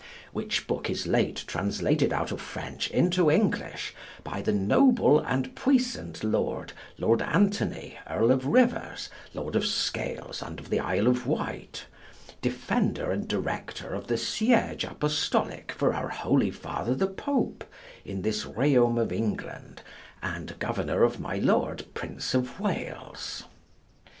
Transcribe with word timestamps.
Which 0.33 0.65
book 0.65 0.89
is 0.89 1.05
late 1.05 1.43
translated 1.45 2.11
out 2.11 2.31
of 2.31 2.41
French 2.41 2.89
into 2.89 3.29
English 3.29 3.93
by 4.23 4.41
the 4.41 4.51
noble 4.51 5.19
and 5.19 5.53
puissant 5.55 6.23
Lord 6.23 6.73
Lord 6.97 7.21
Antony, 7.21 7.99
Earl 8.09 8.31
of 8.31 8.47
Rivers, 8.47 9.11
Lord 9.35 9.55
of 9.55 9.63
Scales 9.63 10.41
and 10.41 10.59
of 10.59 10.71
the 10.71 10.79
Isle 10.79 11.05
of 11.05 11.27
Wight, 11.27 11.85
defender 12.41 13.11
and 13.11 13.27
director 13.27 13.93
of 13.93 14.07
the 14.07 14.17
siege 14.17 14.83
apostolic 14.83 15.71
for 15.71 15.93
our 15.93 16.09
holy 16.09 16.49
father 16.49 16.95
the 16.95 17.05
Pope 17.05 17.63
in 18.03 18.23
this 18.23 18.43
royaume 18.43 18.97
of 18.99 19.11
England, 19.11 19.83
and 20.23 20.57
governor 20.57 21.03
of 21.03 21.19
my 21.19 21.35
Lord 21.37 21.85
Prince 21.93 22.33
of 22.33 22.59
Wales. 22.59 23.43